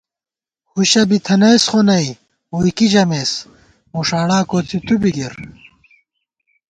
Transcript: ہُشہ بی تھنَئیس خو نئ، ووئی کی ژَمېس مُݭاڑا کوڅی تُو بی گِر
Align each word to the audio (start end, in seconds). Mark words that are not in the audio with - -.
ہُشہ 0.73 1.03
بی 1.09 1.17
تھنَئیس 1.25 1.63
خو 1.71 1.79
نئ، 1.87 2.05
ووئی 2.51 2.71
کی 2.77 2.87
ژَمېس 2.93 3.31
مُݭاڑا 3.91 4.39
کوڅی 4.49 4.77
تُو 4.85 4.95
بی 5.01 5.11
گِر 5.15 5.33